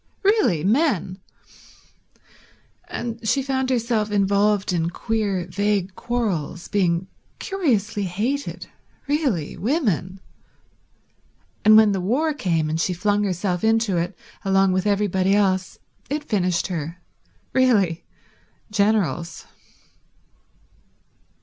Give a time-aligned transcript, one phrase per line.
[0.23, 1.19] Really men...
[2.85, 7.05] And she found herself involved in queer vague quarrels, being
[7.37, 8.65] curiously hated.
[9.07, 10.19] Really women...
[11.63, 15.77] And when the war came, and she flung herself into it along with everybody else,
[16.09, 16.99] it finished her.
[17.53, 18.03] Really
[18.71, 19.45] generals